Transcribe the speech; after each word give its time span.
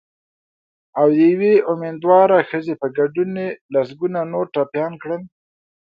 او 0.99 1.05
د 1.17 1.19
یوې 1.31 1.53
امېندوارې 1.71 2.39
ښځې 2.49 2.73
په 2.81 2.87
ګډون 2.97 3.29
لسګونه 3.73 4.19
نور 4.33 4.45
یې 4.47 4.51
ټپیان 4.53 4.91
کړل 5.01 5.21